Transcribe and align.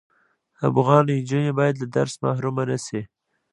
افغان 0.69 1.05
انجوني 1.15 1.51
بايد 1.59 1.75
له 1.81 1.87
درس 1.95 2.13
محرومه 2.23 2.63
نشی 2.69 3.01